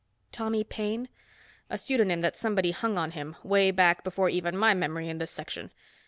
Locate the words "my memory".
4.57-5.07